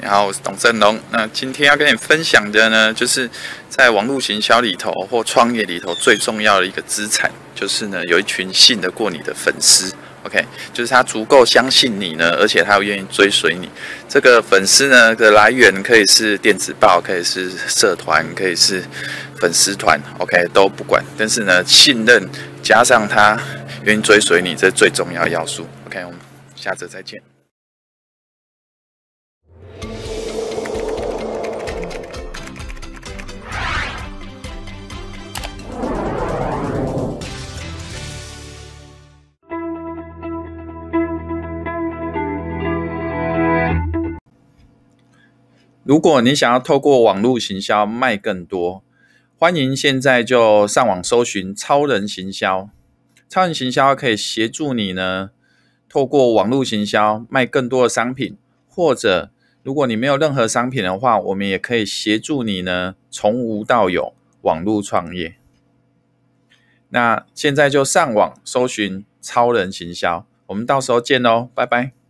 [0.00, 0.98] 你好，我是董振龙。
[1.10, 3.28] 那今天要跟你分享的呢，就是
[3.68, 9.94] 在网络行销里头或创业里头最重要的一个资产，就是呢有一群信得过你的粉丝。
[10.24, 13.68] OK，就是他足够相信你呢，而且他又愿意追随你。
[14.08, 18.82] 这个粉丝呢的来源可以是电子报，可以是社团，可以是
[19.40, 21.04] 粉丝团，OK 都不管。
[21.16, 22.28] 但是呢，信任
[22.62, 23.38] 加上他
[23.84, 25.66] 愿意追随你，这最重要要素。
[25.86, 26.18] OK，我们
[26.56, 27.31] 下次再见。
[45.84, 48.82] 如果你想要透过网络行销卖更多，
[49.36, 52.70] 欢迎现在就上网搜寻超人行销。
[53.28, 55.30] 超人行销可以协助你呢，
[55.88, 59.30] 透过网络行销卖更多的商品，或者
[59.62, 65.36] 如果你没有任何商品的话，我们也可以协助你呢，从无到有网络创业。
[66.88, 72.01] 那现在就上网搜寻超人行销，我们到时候见喽，拜拜。